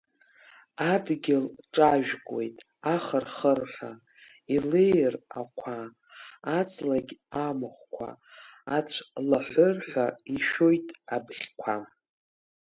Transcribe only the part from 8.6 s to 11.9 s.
ацәлаҳәырҳәа, ишәоит абӷьқәа!